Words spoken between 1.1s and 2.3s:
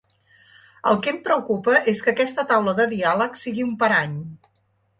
em preocupa és que